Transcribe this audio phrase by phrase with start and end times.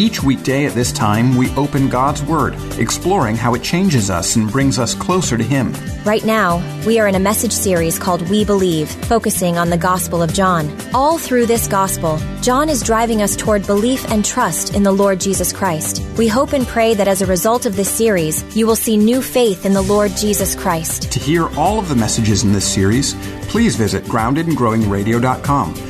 [0.00, 4.50] Each weekday at this time, we open God's Word, exploring how it changes us and
[4.50, 5.74] brings us closer to Him.
[6.06, 10.22] Right now, we are in a message series called We Believe, focusing on the Gospel
[10.22, 10.74] of John.
[10.94, 15.20] All through this Gospel, John is driving us toward belief and trust in the Lord
[15.20, 16.02] Jesus Christ.
[16.16, 19.20] We hope and pray that as a result of this series, you will see new
[19.20, 21.12] faith in the Lord Jesus Christ.
[21.12, 23.12] To hear all of the messages in this series,
[23.50, 25.89] please visit groundedandgrowingradio.com.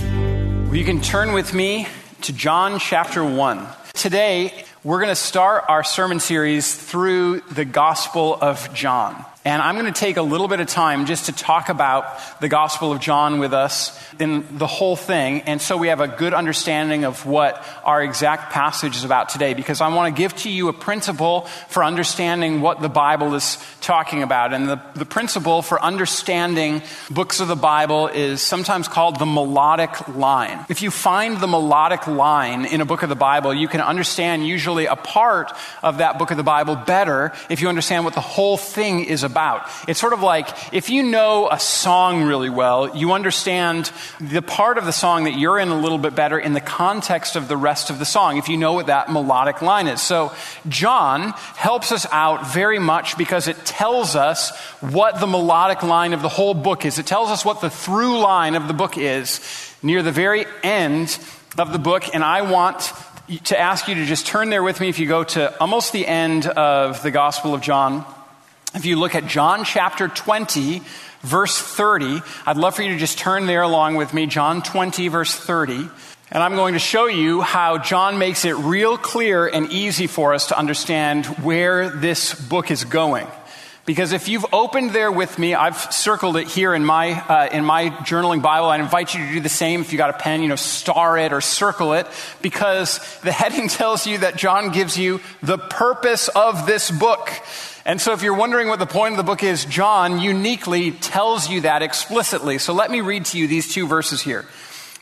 [0.71, 1.85] Well, you can turn with me
[2.21, 3.67] to John chapter 1.
[3.93, 4.53] Today,
[4.85, 9.25] we're going to start our sermon series through the Gospel of John.
[9.43, 12.47] And I'm going to take a little bit of time just to talk about the
[12.47, 15.41] Gospel of John with us in the whole thing.
[15.41, 19.55] And so we have a good understanding of what our exact passage is about today.
[19.55, 23.57] Because I want to give to you a principle for understanding what the Bible is
[23.81, 24.53] talking about.
[24.53, 30.07] And the, the principle for understanding books of the Bible is sometimes called the melodic
[30.09, 30.63] line.
[30.69, 34.45] If you find the melodic line in a book of the Bible, you can understand
[34.45, 35.51] usually a part
[35.81, 39.23] of that book of the Bible better if you understand what the whole thing is
[39.23, 39.67] about about.
[39.87, 44.77] It's sort of like if you know a song really well, you understand the part
[44.77, 47.57] of the song that you're in a little bit better in the context of the
[47.57, 50.01] rest of the song, if you know what that melodic line is.
[50.01, 50.33] So,
[50.67, 56.21] John helps us out very much because it tells us what the melodic line of
[56.21, 56.99] the whole book is.
[56.99, 59.39] It tells us what the through line of the book is
[59.81, 61.17] near the very end
[61.57, 62.93] of the book, and I want
[63.45, 66.05] to ask you to just turn there with me if you go to almost the
[66.05, 68.05] end of the Gospel of John.
[68.73, 70.81] If you look at John chapter 20,
[71.23, 74.27] verse 30, I'd love for you to just turn there along with me.
[74.27, 75.89] John 20, verse 30.
[76.31, 80.33] And I'm going to show you how John makes it real clear and easy for
[80.33, 83.27] us to understand where this book is going.
[83.85, 87.65] Because if you've opened there with me, I've circled it here in my, uh, in
[87.65, 88.69] my journaling Bible.
[88.69, 89.81] I invite you to do the same.
[89.81, 92.05] If you got a pen, you know, star it or circle it.
[92.43, 97.31] Because the heading tells you that John gives you the purpose of this book.
[97.83, 101.49] And so, if you're wondering what the point of the book is, John uniquely tells
[101.49, 102.59] you that explicitly.
[102.59, 104.45] So, let me read to you these two verses here.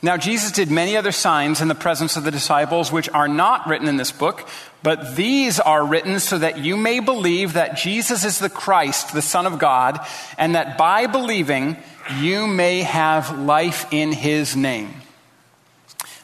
[0.02, 3.66] Now, Jesus did many other signs in the presence of the disciples, which are not
[3.66, 4.48] written in this book,
[4.82, 9.22] but these are written so that you may believe that Jesus is the Christ, the
[9.22, 10.00] Son of God,
[10.38, 11.76] and that by believing
[12.18, 14.94] you may have life in his name.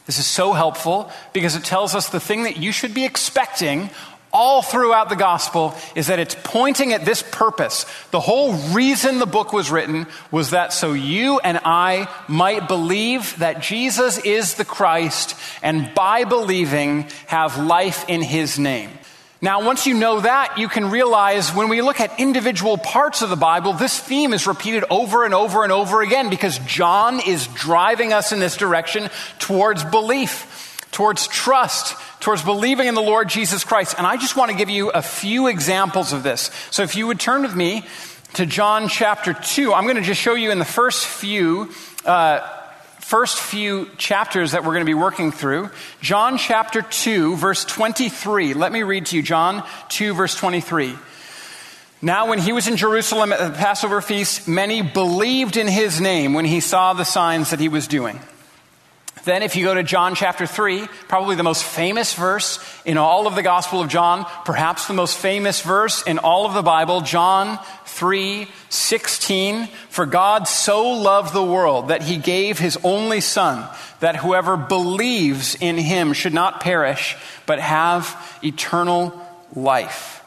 [0.05, 3.89] This is so helpful because it tells us the thing that you should be expecting
[4.37, 7.85] all throughout the gospel is that it's pointing at this purpose.
[8.11, 13.39] The whole reason the book was written was that so you and I might believe
[13.39, 18.91] that Jesus is the Christ and by believing have life in his name.
[19.39, 23.29] Now, once you know that, you can realize when we look at individual parts of
[23.29, 27.45] the Bible, this theme is repeated over and over and over again because John is
[27.47, 30.56] driving us in this direction towards belief,
[30.97, 33.93] towards trust, towards believing in the Lord Jesus Christ.
[33.99, 36.49] And I just want to give you a few examples of this.
[36.71, 37.85] So if you would turn with me
[38.33, 41.71] to John chapter 2, I'm going to just show you in the first few.
[42.03, 42.39] Uh,
[42.97, 45.69] first few chapters that we're going to be working through.
[46.01, 48.55] John chapter 2, verse 23.
[48.55, 50.95] Let me read to you John 2, verse 23.
[52.01, 56.33] Now, when he was in Jerusalem at the Passover feast, many believed in his name
[56.33, 58.19] when he saw the signs that he was doing.
[59.27, 63.27] Then, if you go to John chapter 3, probably the most famous verse in all
[63.27, 67.01] of the Gospel of John, perhaps the most famous verse in all of the Bible,
[67.01, 69.67] John 3 16.
[69.89, 73.67] For God so loved the world that he gave his only Son,
[73.99, 79.11] that whoever believes in him should not perish, but have eternal
[79.53, 80.23] life.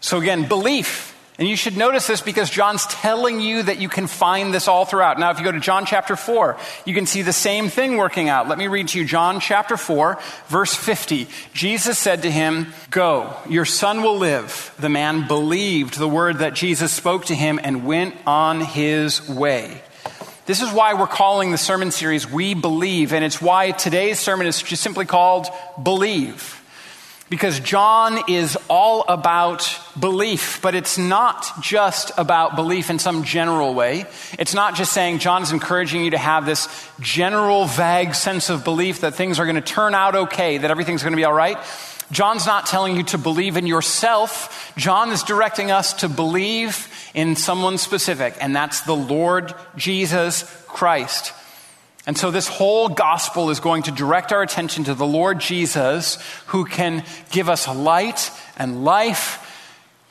[0.00, 4.08] So, again, belief And you should notice this because John's telling you that you can
[4.08, 5.20] find this all throughout.
[5.20, 8.28] Now, if you go to John chapter 4, you can see the same thing working
[8.28, 8.48] out.
[8.48, 10.18] Let me read to you John chapter 4,
[10.48, 11.28] verse 50.
[11.54, 14.74] Jesus said to him, Go, your son will live.
[14.80, 19.80] The man believed the word that Jesus spoke to him and went on his way.
[20.46, 24.48] This is why we're calling the sermon series We Believe, and it's why today's sermon
[24.48, 25.46] is just simply called
[25.80, 26.57] Believe.
[27.30, 33.74] Because John is all about belief, but it's not just about belief in some general
[33.74, 34.06] way.
[34.38, 36.68] It's not just saying John is encouraging you to have this
[37.00, 41.02] general, vague sense of belief that things are going to turn out okay, that everything's
[41.02, 41.58] going to be all right.
[42.10, 44.72] John's not telling you to believe in yourself.
[44.78, 51.34] John is directing us to believe in someone specific, and that's the Lord Jesus Christ.
[52.08, 56.16] And so, this whole gospel is going to direct our attention to the Lord Jesus,
[56.46, 59.44] who can give us light and life,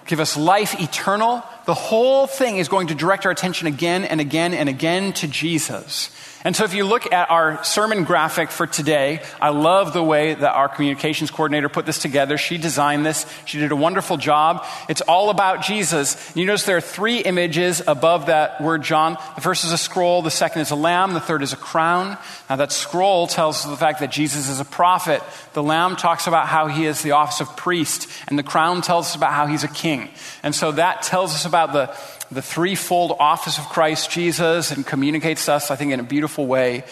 [0.08, 1.44] give us life eternal.
[1.66, 5.28] The whole thing is going to direct our attention again and again and again to
[5.28, 6.10] Jesus.
[6.44, 10.34] And so, if you look at our sermon graphic for today, I love the way
[10.34, 12.38] that our communications coordinator put this together.
[12.38, 14.66] She designed this, she did a wonderful job.
[14.88, 16.16] It's all about Jesus.
[16.38, 19.18] You notice there are three images above that word John.
[19.36, 22.18] The first is a scroll, the second is a lamb, the third is a crown.
[22.50, 25.22] Now, that scroll tells us the fact that Jesus is a prophet.
[25.58, 29.08] The lamb talks about how he is the office of priest, and the crown tells
[29.08, 30.10] us about how he's a king.
[30.44, 31.88] And so, that tells us about the
[32.30, 36.46] the threefold office of Christ Jesus and communicates to us, I think, in a beautiful
[36.46, 36.84] way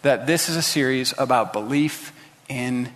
[0.00, 2.14] that this is a series about belief
[2.48, 2.88] in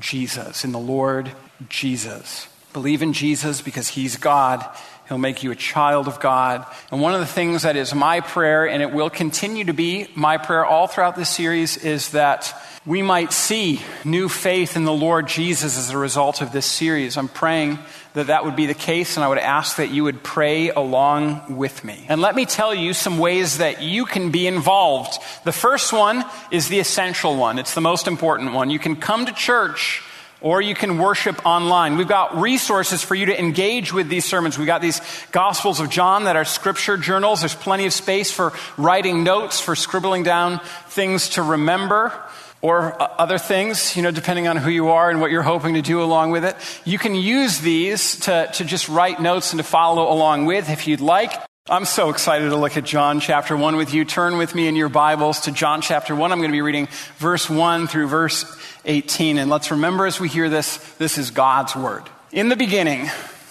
[0.00, 1.30] Jesus, in the Lord
[1.68, 2.48] Jesus.
[2.72, 4.68] Believe in Jesus because He's God.
[5.12, 6.64] He'll make you a child of God.
[6.90, 10.08] And one of the things that is my prayer, and it will continue to be
[10.14, 12.54] my prayer all throughout this series, is that
[12.86, 17.18] we might see new faith in the Lord Jesus as a result of this series.
[17.18, 17.78] I'm praying
[18.14, 21.58] that that would be the case, and I would ask that you would pray along
[21.58, 22.06] with me.
[22.08, 25.18] And let me tell you some ways that you can be involved.
[25.44, 28.70] The first one is the essential one, it's the most important one.
[28.70, 30.02] You can come to church
[30.42, 31.96] or you can worship online.
[31.96, 34.58] We've got resources for you to engage with these sermons.
[34.58, 35.00] We've got these
[35.30, 37.40] Gospels of John that are scripture journals.
[37.40, 42.12] There's plenty of space for writing notes, for scribbling down things to remember
[42.60, 45.74] or uh, other things, you know, depending on who you are and what you're hoping
[45.74, 46.56] to do along with it.
[46.84, 50.86] You can use these to, to just write notes and to follow along with if
[50.86, 51.32] you'd like.
[51.68, 54.04] I'm so excited to look at John chapter 1 with you.
[54.04, 56.32] Turn with me in your Bibles to John chapter 1.
[56.32, 56.88] I'm going to be reading
[57.18, 58.44] verse 1 through verse
[58.84, 59.38] 18.
[59.38, 62.02] And let's remember as we hear this, this is God's Word.
[62.32, 63.08] In the beginning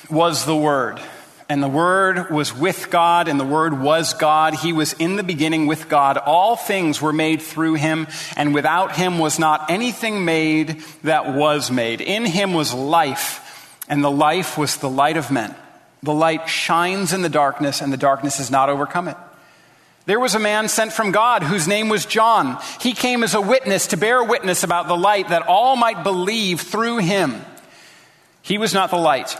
[0.09, 0.99] was the Word
[1.47, 4.55] and the Word was with God, and the Word was God.
[4.55, 6.17] He was in the beginning with God.
[6.17, 8.07] All things were made through him,
[8.37, 11.99] and without him was not anything made that was made.
[11.99, 15.53] In him was life, and the life was the light of men.
[16.03, 19.18] The light shines in the darkness, and the darkness has not overcome it.
[20.06, 22.59] There was a man sent from God whose name was John.
[22.80, 26.62] He came as a witness to bear witness about the light that all might believe
[26.62, 27.39] through him.
[28.42, 29.38] He was not the light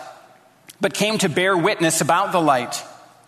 [0.82, 2.84] but came to bear witness about the light.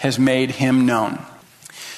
[0.00, 1.18] has made him known.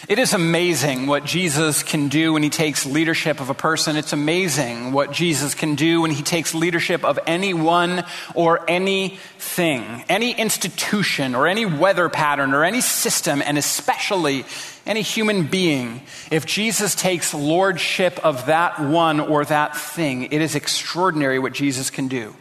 [0.09, 3.97] It is amazing what Jesus can do when he takes leadership of a person.
[3.97, 8.05] It's amazing what Jesus can do when he takes leadership of anyone
[8.35, 14.45] or anything, any institution or any weather pattern or any system, and especially
[14.85, 16.03] any human being.
[16.33, 21.91] If Jesus takes lordship of that one or that thing, it is extraordinary what Jesus
[21.91, 22.35] can do.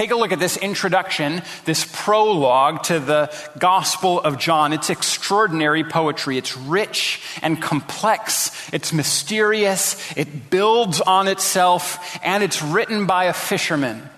[0.00, 4.72] Take a look at this introduction, this prologue to the Gospel of John.
[4.72, 6.38] It's extraordinary poetry.
[6.38, 8.50] It's rich and complex.
[8.72, 10.10] It's mysterious.
[10.16, 14.08] It builds on itself, and it's written by a fisherman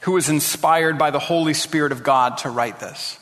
[0.00, 3.17] who was inspired by the Holy Spirit of God to write this.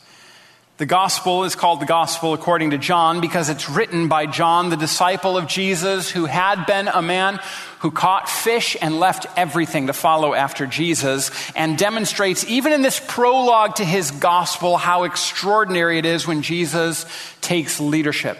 [0.77, 4.77] The gospel is called the gospel according to John because it's written by John, the
[4.77, 7.39] disciple of Jesus, who had been a man
[7.79, 13.01] who caught fish and left everything to follow after Jesus, and demonstrates, even in this
[13.07, 17.07] prologue to his gospel, how extraordinary it is when Jesus
[17.41, 18.37] takes leadership.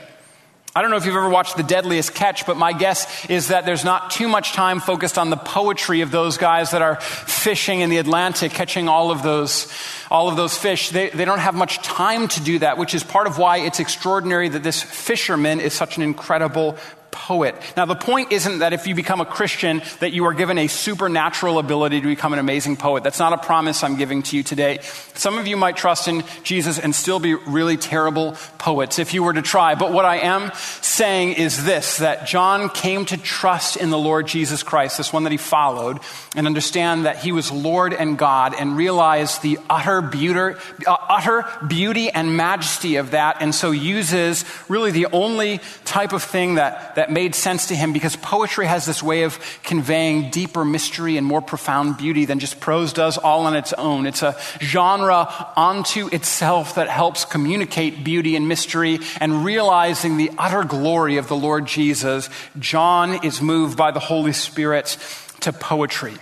[0.77, 3.65] I don't know if you've ever watched The Deadliest Catch, but my guess is that
[3.65, 7.79] there's not too much time focused on the poetry of those guys that are fishing
[7.79, 9.73] in the Atlantic, catching all of those,
[10.11, 10.91] all of those fish.
[10.91, 13.79] They, they don't have much time to do that, which is part of why it's
[13.79, 16.77] extraordinary that this fisherman is such an incredible
[17.17, 17.55] poet.
[17.75, 20.67] Now, the point isn't that if you become a Christian, that you are given a
[20.67, 23.03] supernatural ability to become an amazing poet.
[23.03, 24.79] That's not a promise I'm giving to you today.
[25.15, 29.23] Some of you might trust in Jesus and still be really terrible poets if you
[29.23, 29.73] were to try.
[29.73, 34.27] But what I am saying is this that John came to trust in the Lord
[34.27, 35.99] Jesus Christ, this one that he followed,
[36.35, 41.45] and understand that he was Lord and God and realize the utter beauty, uh, utter
[41.67, 46.95] beauty and majesty of that, and so uses really the only type of thing that,
[46.95, 51.25] that made sense to him because poetry has this way of conveying deeper mystery and
[51.25, 54.05] more profound beauty than just prose does all on its own.
[54.05, 60.63] It's a genre unto itself that helps communicate beauty and mystery and realizing the utter
[60.63, 62.29] glory of the Lord Jesus.
[62.59, 64.97] John is moved by the Holy Spirit
[65.41, 66.13] to poetry.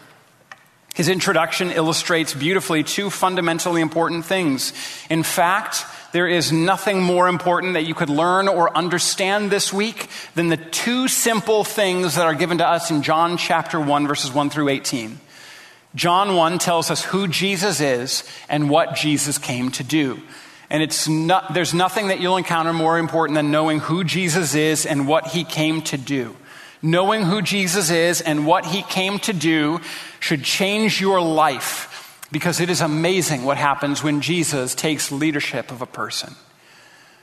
[0.95, 4.71] His introduction illustrates beautifully two fundamentally important things.
[5.09, 5.85] In fact,
[6.15, 10.55] there is nothing more important that you could learn or understand this week than the
[10.55, 14.69] two simple things that are given to us in John chapter 1, verses 1 through
[14.69, 15.19] 18.
[15.93, 20.22] John 1 tells us who Jesus is and what Jesus came to do.
[20.69, 24.86] And it's not, there's nothing that you'll encounter more important than knowing who Jesus is
[24.86, 26.34] and what he came to do.
[26.81, 29.81] Knowing who Jesus is and what he came to do
[30.22, 31.91] should change your life
[32.32, 36.36] because it is amazing what happens when Jesus takes leadership of a person.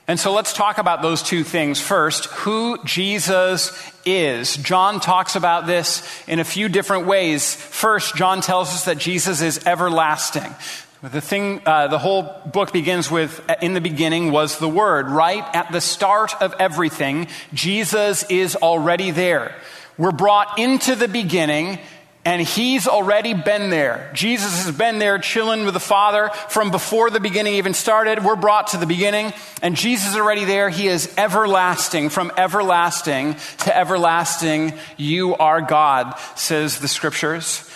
[0.08, 1.80] And so let's talk about those two things.
[1.80, 3.72] First, who Jesus
[4.04, 4.56] is.
[4.56, 7.54] John talks about this in a few different ways.
[7.54, 10.54] First, John tells us that Jesus is everlasting.
[11.02, 15.44] The thing, uh, the whole book begins with, in the beginning was the Word, right?
[15.54, 19.54] At the start of everything, Jesus is already there.
[19.98, 21.78] We're brought into the beginning
[22.24, 24.10] and he's already been there.
[24.14, 28.24] Jesus has been there chilling with the Father from before the beginning even started.
[28.24, 30.68] We're brought to the beginning, and Jesus is already there.
[30.68, 32.10] He is everlasting.
[32.10, 37.68] From everlasting to everlasting, you are God, says the scriptures.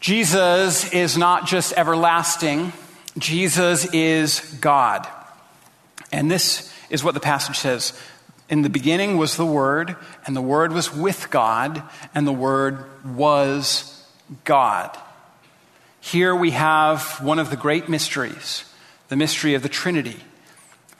[0.00, 2.74] Jesus is not just everlasting,
[3.16, 5.08] Jesus is God.
[6.12, 7.98] And this is what the passage says.
[8.48, 11.82] In the beginning was the Word, and the Word was with God,
[12.14, 12.84] and the Word
[13.16, 14.04] was
[14.44, 14.96] God.
[16.00, 18.64] Here we have one of the great mysteries,
[19.08, 20.20] the mystery of the Trinity.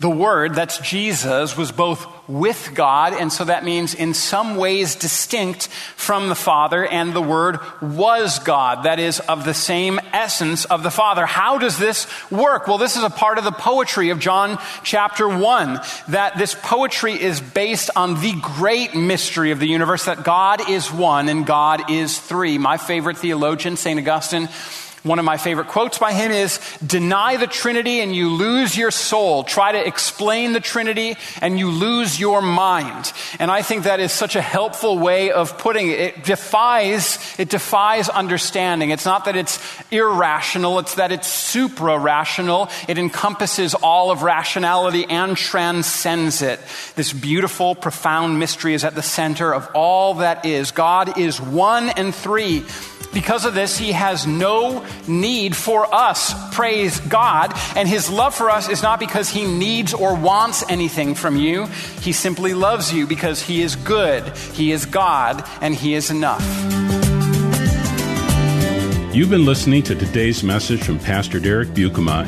[0.00, 4.94] The Word, that's Jesus, was both with God, and so that means in some ways
[4.94, 10.66] distinct from the Father, and the Word was God, that is, of the same essence
[10.66, 11.26] of the Father.
[11.26, 12.68] How does this work?
[12.68, 17.20] Well, this is a part of the poetry of John chapter 1, that this poetry
[17.20, 21.90] is based on the great mystery of the universe, that God is one and God
[21.90, 22.56] is three.
[22.56, 23.98] My favorite theologian, St.
[23.98, 24.48] Augustine,
[25.02, 28.90] one of my favorite quotes by him is Deny the Trinity and you lose your
[28.90, 29.44] soul.
[29.44, 33.12] Try to explain the Trinity and you lose your mind.
[33.38, 35.98] And I think that is such a helpful way of putting it.
[35.98, 38.90] It defies, it defies understanding.
[38.90, 39.58] It's not that it's
[39.90, 42.68] irrational, it's that it's supra rational.
[42.88, 46.60] It encompasses all of rationality and transcends it.
[46.96, 50.70] This beautiful, profound mystery is at the center of all that is.
[50.70, 52.64] God is one and three.
[53.12, 56.34] Because of this, he has no need for us.
[56.54, 57.52] Praise God.
[57.74, 61.66] And his love for us is not because he needs or wants anything from you.
[62.00, 66.42] He simply loves you because he is good, he is God, and he is enough.
[69.14, 72.26] You've been listening to today's message from Pastor Derek Buikema.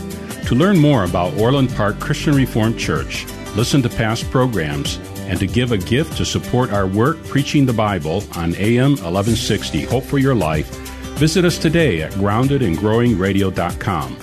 [0.48, 4.98] To learn more about Orland Park Christian Reformed Church, listen to past programs,
[5.30, 9.84] and to give a gift to support our work preaching the Bible on AM 1160
[9.84, 10.66] Hope for Your Life,
[11.16, 14.16] visit us today at groundedandgrowingradio.com.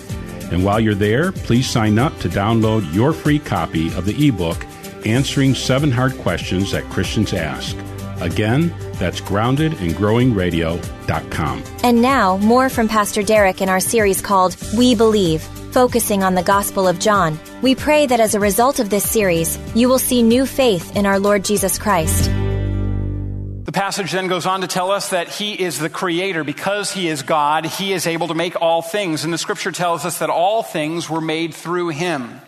[0.51, 4.65] And while you're there, please sign up to download your free copy of the ebook
[5.05, 7.77] Answering Seven Hard Questions That Christians Ask.
[8.19, 11.63] Again, that's groundedandgrowingradio.com.
[11.83, 16.43] And now, more from Pastor Derek in our series called We Believe focusing on the
[16.43, 17.39] Gospel of John.
[17.63, 21.07] We pray that as a result of this series, you will see new faith in
[21.07, 22.25] our Lord Jesus Christ.
[23.63, 26.43] The passage then goes on to tell us that He is the Creator.
[26.43, 29.23] Because He is God, He is able to make all things.
[29.23, 32.39] And the scripture tells us that all things were made through Him.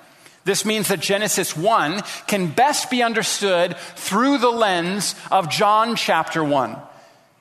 [0.43, 6.43] This means that Genesis 1 can best be understood through the lens of John chapter
[6.43, 6.77] 1.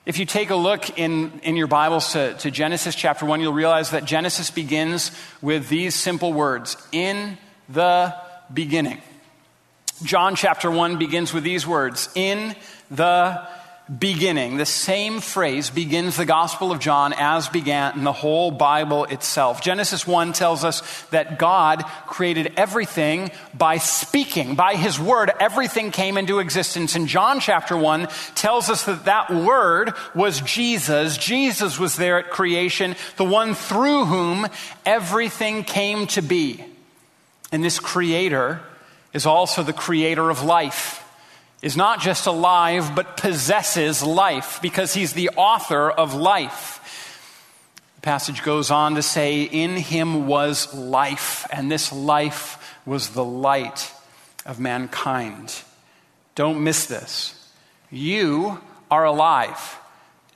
[0.06, 3.52] If you take a look in, in your Bibles to, to Genesis chapter 1, you'll
[3.52, 7.36] realize that Genesis begins with these simple words In
[7.68, 8.14] the
[8.52, 9.00] beginning.
[10.02, 12.54] John chapter 1 begins with these words In
[12.90, 13.46] the
[13.98, 14.58] beginning.
[14.58, 19.62] The same phrase begins the Gospel of John as began the whole Bible itself.
[19.62, 24.54] Genesis 1 tells us that God created everything by speaking.
[24.54, 26.96] By His Word, everything came into existence.
[26.96, 31.16] And John chapter 1 tells us that that Word was Jesus.
[31.16, 34.46] Jesus was there at creation, the one through whom
[34.84, 36.64] everything came to be.
[37.50, 38.60] And this Creator
[39.12, 41.04] is also the Creator of life
[41.60, 46.76] is not just alive, but possesses life because he's the author of life.
[47.96, 53.24] The passage goes on to say, In him was life, and this life was the
[53.24, 53.92] light
[54.46, 55.62] of mankind.
[56.36, 57.34] Don't miss this.
[57.90, 59.78] You are alive.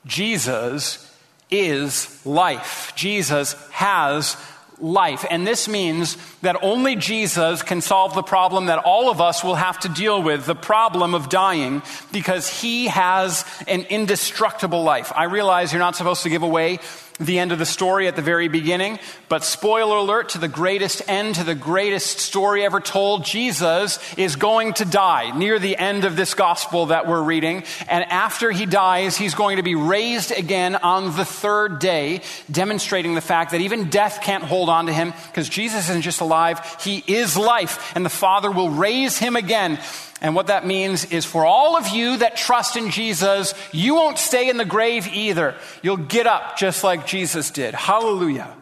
[0.05, 1.09] Jesus
[1.51, 2.93] is life.
[2.97, 4.37] Jesus has
[4.83, 5.25] life.
[5.31, 9.55] And this means that only Jesus can solve the problem that all of us will
[9.55, 15.13] have to deal with the problem of dying because he has an indestructible life.
[15.15, 16.81] I realize you're not supposed to give away
[17.25, 18.99] the end of the story at the very beginning.
[19.29, 24.37] But spoiler alert to the greatest end, to the greatest story ever told, Jesus is
[24.37, 27.65] going to die near the end of this gospel that we're reading.
[27.89, 33.15] And after he dies, he's going to be raised again on the third day, demonstrating
[33.15, 36.61] the fact that even death can't hold on to him because Jesus isn't just alive,
[36.81, 37.95] he is life.
[37.97, 39.79] And the Father will raise him again.
[40.23, 44.19] And what that means is for all of you that trust in Jesus, you won't
[44.19, 45.57] stay in the grave either.
[45.83, 47.75] You'll get up just like Jesus did.
[47.75, 48.57] Hallelujah.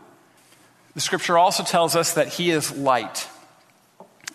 [0.95, 3.29] The scripture also tells us that he is light.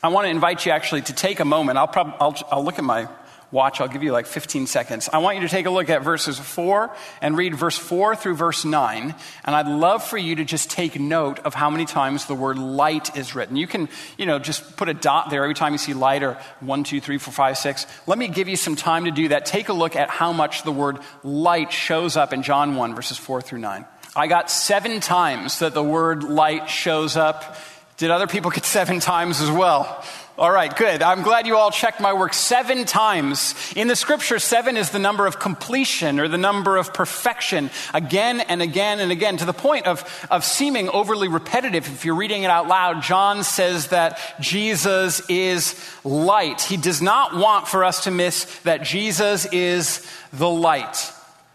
[0.03, 1.79] I want to invite you actually to take a moment.
[1.79, 3.07] I'll, prob- I'll, I'll look at my
[3.55, 3.81] watch.
[3.81, 5.09] I'll give you like 15 seconds.
[5.11, 8.35] I want you to take a look at verses 4 and read verse 4 through
[8.35, 9.15] verse 9.
[9.45, 12.59] And I'd love for you to just take note of how many times the word
[12.59, 13.55] light is written.
[13.55, 16.37] You can, you know, just put a dot there every time you see light or
[16.59, 17.87] 1, 2, 3, 4, 5, 6.
[18.05, 19.45] Let me give you some time to do that.
[19.45, 23.17] Take a look at how much the word light shows up in John 1, verses
[23.17, 23.85] 4 through 9.
[24.17, 27.57] I got seven times that the word light shows up.
[27.97, 30.03] Did other people get seven times as well?
[30.37, 31.01] All right, good.
[31.01, 33.55] I'm glad you all checked my work seven times.
[33.73, 38.41] In the scripture, seven is the number of completion or the number of perfection again
[38.41, 41.87] and again and again to the point of, of seeming overly repetitive.
[41.87, 46.59] If you're reading it out loud, John says that Jesus is light.
[46.59, 51.13] He does not want for us to miss that Jesus is the light.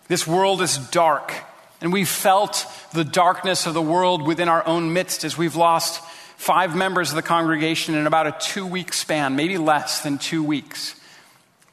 [0.08, 1.34] This world is dark,
[1.82, 2.64] and we've felt
[2.94, 6.02] the darkness of the world within our own midst as we've lost
[6.40, 10.42] five members of the congregation in about a two week span, maybe less than two
[10.42, 10.98] weeks.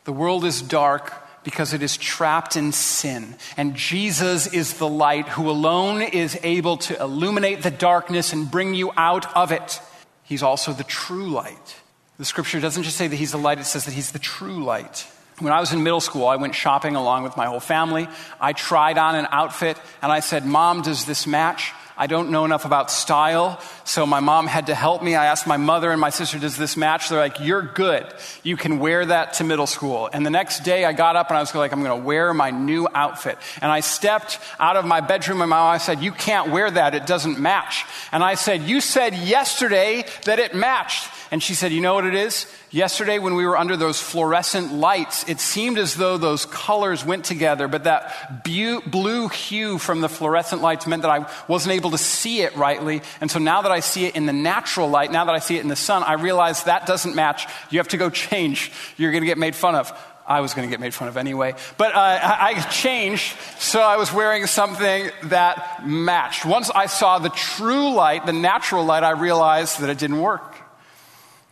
[0.04, 1.14] The world is dark
[1.46, 3.36] because it is trapped in sin.
[3.56, 8.74] And Jesus is the light who alone is able to illuminate the darkness and bring
[8.74, 9.80] you out of it.
[10.24, 11.78] He's also the true light.
[12.18, 14.66] The scripture doesn't just say that he's the light, it says that he's the true
[14.66, 15.08] light.
[15.40, 18.10] When I was in middle school, I went shopping along with my whole family.
[18.42, 21.72] I tried on an outfit and I said, Mom, does this match?
[21.98, 25.16] I don't know enough about style, so my mom had to help me.
[25.16, 27.10] I asked my mother and my sister, does this match?
[27.10, 28.06] They're like, you're good.
[28.44, 30.10] You can wear that to middle school.
[30.14, 32.34] And the next day I got up and I was like, I'm going to wear
[32.34, 33.38] my new outfit.
[33.62, 36.94] And I stepped out of my bedroom and my mom said, you can't wear that.
[36.94, 37.86] It doesn't match.
[38.12, 41.10] And I said, you said yesterday that it matched.
[41.32, 42.46] And she said, You know what it is?
[42.78, 47.26] Yesterday, when we were under those fluorescent lights, it seemed as though those colors went
[47.26, 51.98] together, but that blue hue from the fluorescent lights meant that I wasn't able to
[51.98, 53.02] see it rightly.
[53.20, 55.58] And so now that I see it in the natural light, now that I see
[55.58, 57.48] it in the sun, I realize that doesn't match.
[57.72, 58.72] You have to go change.
[58.96, 59.92] You're going to get made fun of.
[60.28, 61.56] I was going to get made fun of anyway.
[61.80, 66.46] But uh, I changed, so I was wearing something that matched.
[66.46, 70.57] Once I saw the true light, the natural light, I realized that it didn't work.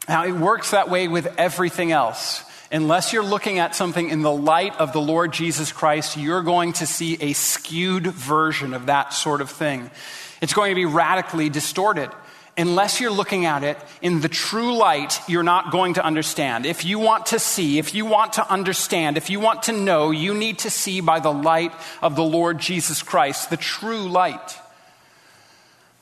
[0.08, 2.44] Now, it works that way with everything else.
[2.72, 6.74] Unless you're looking at something in the light of the Lord Jesus Christ, you're going
[6.74, 9.90] to see a skewed version of that sort of thing.
[10.42, 12.10] It's going to be radically distorted.
[12.58, 16.66] Unless you're looking at it in the true light, you're not going to understand.
[16.66, 20.12] If you want to see, if you want to understand, if you want to know,
[20.12, 24.58] you need to see by the light of the Lord Jesus Christ, the true light.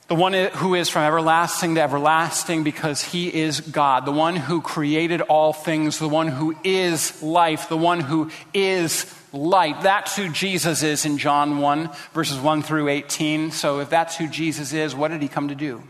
[0.06, 4.04] The one who is from everlasting to everlasting because he is God.
[4.04, 5.98] The one who created all things.
[5.98, 7.70] The one who is life.
[7.70, 9.80] The one who is light.
[9.80, 13.50] That's who Jesus is in John 1, verses 1 through 18.
[13.50, 15.82] So if that's who Jesus is, what did he come to do?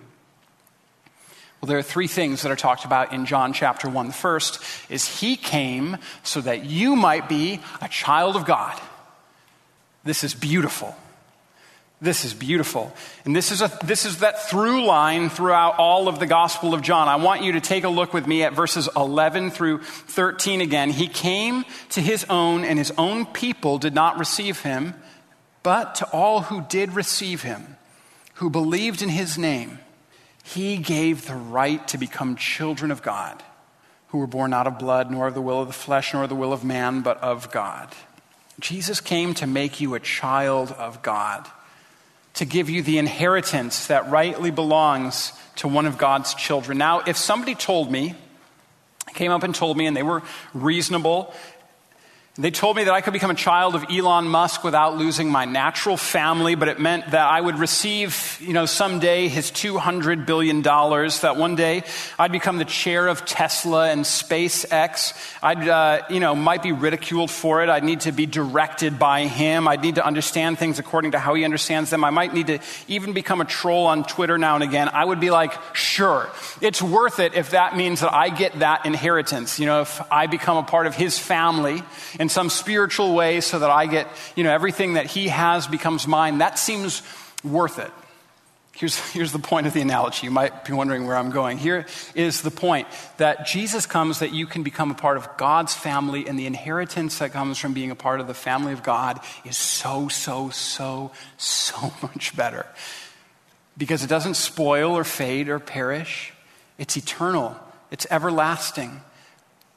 [1.61, 4.09] Well, there are three things that are talked about in John chapter 1.
[4.09, 8.79] The first is He came so that you might be a child of God.
[10.05, 10.95] This is beautiful.
[12.01, 12.93] This is beautiful.
[13.25, 16.83] And this is, a, this is that through line throughout all of the Gospel of
[16.83, 17.09] John.
[17.09, 20.91] I want you to take a look with me at verses 11 through 13 again.
[20.91, 24.95] He came to his own, and his own people did not receive him,
[25.63, 27.77] but to all who did receive him,
[28.35, 29.79] who believed in his name,
[30.43, 33.43] he gave the right to become children of God,
[34.09, 36.29] who were born not of blood, nor of the will of the flesh, nor of
[36.29, 37.89] the will of man, but of God.
[38.61, 41.49] Jesus came to make you a child of God
[42.35, 46.79] to give you the inheritance that rightly belongs to one of God's children.
[46.79, 48.15] Now, if somebody told me,
[49.15, 51.33] came up and told me, and they were reasonable
[52.37, 55.45] they told me that I could become a child of Elon Musk without losing my
[55.45, 60.61] natural family, but it meant that I would receive, you know, someday his $200 billion,
[60.61, 61.85] that one day
[62.19, 65.13] I'd become the chair of Tesla and SpaceX.
[65.45, 67.69] I'd, uh, you know, might be ridiculed for it.
[67.69, 69.69] I'd need to be directed by him.
[69.69, 72.03] I'd need to understand things according to how he understands them.
[72.03, 74.89] I might need to even become a troll on Twitter now and again.
[74.89, 76.29] I would be like, sure,
[76.61, 79.61] it's worth it if that means that I get that inheritance.
[79.61, 81.85] You know, if I become a part of his family
[82.25, 86.09] in some spiritual way so that I get, you know, everything that he has becomes
[86.09, 87.03] mine, that seems
[87.45, 87.91] worth it.
[88.73, 90.27] Here's, here's the point of the analogy.
[90.27, 91.59] You might be wondering where I'm going.
[91.59, 91.85] Here
[92.15, 96.27] is the point that Jesus comes that you can become a part of God's family,
[96.27, 99.59] and the inheritance that comes from being a part of the family of God is
[99.59, 102.65] so, so, so, so much better.
[103.77, 106.33] Because it doesn't spoil or fade or perish,
[106.79, 107.55] it's eternal,
[107.91, 109.03] it's everlasting.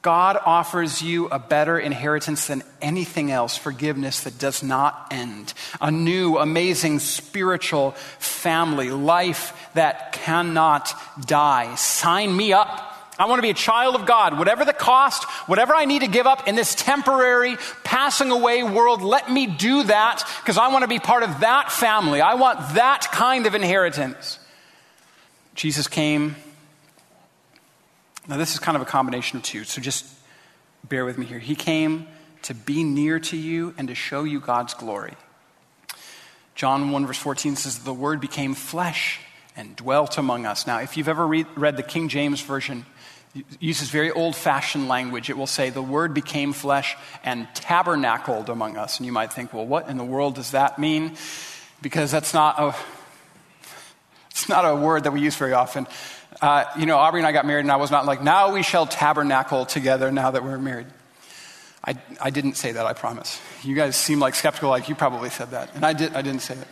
[0.00, 5.52] God offers you a better inheritance than anything else forgiveness that does not end.
[5.80, 10.94] A new, amazing spiritual family, life that cannot
[11.26, 11.74] die.
[11.74, 12.94] Sign me up.
[13.18, 14.38] I want to be a child of God.
[14.38, 19.02] Whatever the cost, whatever I need to give up in this temporary, passing away world,
[19.02, 22.20] let me do that because I want to be part of that family.
[22.20, 24.38] I want that kind of inheritance.
[25.56, 26.36] Jesus came
[28.28, 30.04] now, this is kind of a combination of two, so just
[30.84, 31.38] bear with me here.
[31.38, 32.06] He came
[32.42, 35.14] to be near to you and to show you God's glory.
[36.54, 39.20] John 1, verse 14 says, The Word became flesh
[39.56, 40.66] and dwelt among us.
[40.66, 42.84] Now, if you've ever read, read the King James Version,
[43.60, 45.30] uses very old fashioned language.
[45.30, 48.98] It will say, The Word became flesh and tabernacled among us.
[48.98, 51.16] And you might think, well, what in the world does that mean?
[51.80, 52.74] Because that's not a,
[54.30, 55.86] it's not a word that we use very often.
[56.40, 58.62] Uh, you know, Aubrey and I got married, and I was not like, now we
[58.62, 60.86] shall tabernacle together now that we're married.
[61.84, 63.40] I, I didn't say that, I promise.
[63.62, 65.74] You guys seem like skeptical, like you probably said that.
[65.74, 66.68] And I, did, I didn't say it.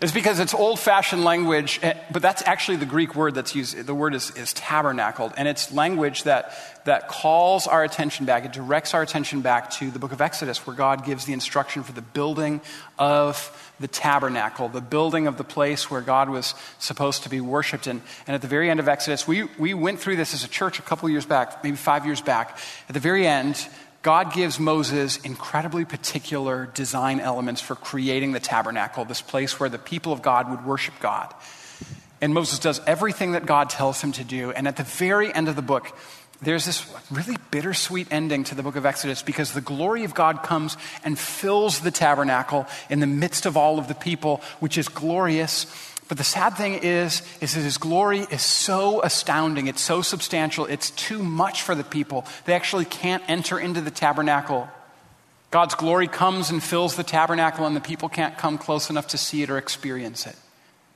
[0.00, 3.86] It's because it's old fashioned language, eh, but that's actually the Greek word that's used.
[3.86, 6.52] The word is, is tabernacled, and it's language that,
[6.84, 10.66] that calls our attention back, it directs our attention back to the book of Exodus,
[10.66, 12.60] where God gives the instruction for the building
[12.98, 17.86] of the tabernacle, the building of the place where God was supposed to be worshiped.
[17.86, 20.48] And, and at the very end of Exodus, we, we went through this as a
[20.48, 22.58] church a couple years back, maybe five years back.
[22.88, 23.68] At the very end,
[24.02, 29.78] God gives Moses incredibly particular design elements for creating the tabernacle, this place where the
[29.78, 31.34] people of God would worship God.
[32.20, 34.50] And Moses does everything that God tells him to do.
[34.50, 35.96] And at the very end of the book,
[36.44, 40.42] there's this really bittersweet ending to the book of Exodus because the glory of God
[40.42, 44.88] comes and fills the tabernacle in the midst of all of the people, which is
[44.88, 45.66] glorious.
[46.08, 50.66] But the sad thing is, is that his glory is so astounding, it's so substantial,
[50.66, 52.26] it's too much for the people.
[52.44, 54.68] They actually can't enter into the tabernacle.
[55.50, 59.18] God's glory comes and fills the tabernacle, and the people can't come close enough to
[59.18, 60.36] see it or experience it.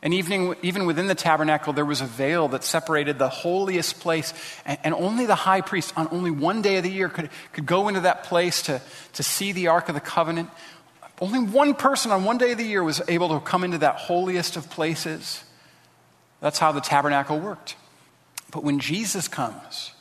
[0.01, 4.33] And even, even within the tabernacle, there was a veil that separated the holiest place.
[4.65, 7.67] And, and, only the high priest, on only one day of the year, could, could
[7.67, 8.81] go into that place to,
[9.15, 10.51] to see the Ark of the Covenant.
[11.21, 13.97] Only one person on one day of the year was able to come into that
[13.97, 15.43] holiest of places.
[16.41, 17.75] That's how the tabernacle worked.
[18.53, 19.93] But when Jesus comes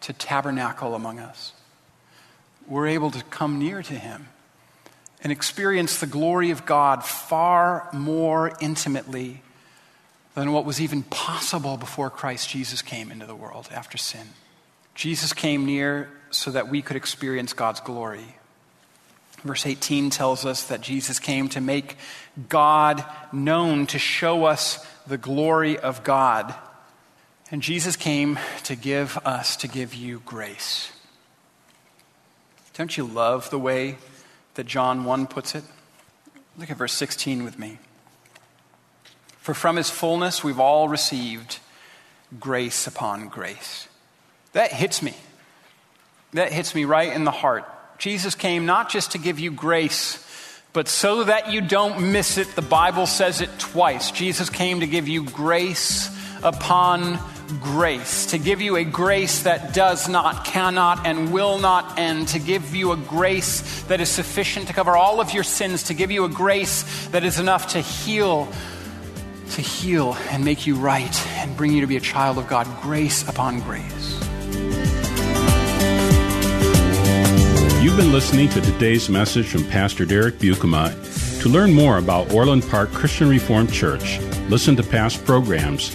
[0.00, 1.52] to tabernacle among us,
[2.66, 4.28] we're able to come near to him
[5.26, 9.42] and experience the glory of God far more intimately
[10.36, 14.28] than what was even possible before Christ Jesus came into the world after sin.
[14.94, 18.36] Jesus came near so that we could experience God's glory.
[19.42, 21.96] Verse 18 tells us that Jesus came to make
[22.48, 26.54] God known, to show us the glory of God.
[27.50, 30.92] And Jesus came to give us, to give you grace.
[32.74, 33.96] Don't you love the way
[34.56, 35.64] that John 1 puts it?
[36.58, 37.78] Look at verse 16 with me.
[39.38, 41.60] For from his fullness we've all received
[42.40, 43.88] grace upon grace.
[44.52, 45.14] That hits me.
[46.32, 47.64] That hits me right in the heart.
[47.98, 50.22] Jesus came not just to give you grace,
[50.72, 52.48] but so that you don't miss it.
[52.54, 54.10] The Bible says it twice.
[54.10, 56.10] Jesus came to give you grace
[56.42, 57.18] upon
[57.60, 62.38] grace, to give you a grace that does not, cannot, and will not end, to
[62.38, 66.10] give you a grace that is sufficient to cover all of your sins, to give
[66.10, 68.48] you a grace that is enough to heal,
[69.50, 72.66] to heal and make you right and bring you to be a child of God.
[72.82, 74.20] Grace upon grace.
[77.82, 81.42] You've been listening to today's message from Pastor Derek Buikema.
[81.42, 85.94] To learn more about Orland Park Christian Reformed Church, listen to past programs,